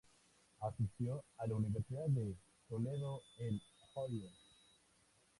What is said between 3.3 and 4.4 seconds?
en Ohio.